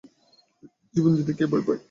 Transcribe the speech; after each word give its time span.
জীবন 0.95 1.11
দিতে 1.17 1.31
কে 1.37 1.45
ভয় 1.51 1.63
পায়। 1.67 1.79